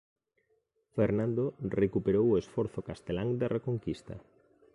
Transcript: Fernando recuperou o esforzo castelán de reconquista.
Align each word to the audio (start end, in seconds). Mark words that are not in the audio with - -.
Fernando 0.95 1.45
recuperou 1.81 2.25
o 2.29 2.39
esforzo 2.43 2.79
castelán 2.89 3.29
de 3.39 3.47
reconquista. 3.55 4.15